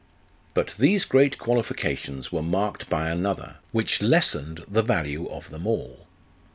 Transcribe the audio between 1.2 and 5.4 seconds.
qualifications were marked by another, which lessened the value